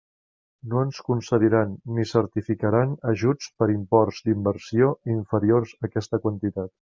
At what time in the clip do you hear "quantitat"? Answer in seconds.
6.25-6.69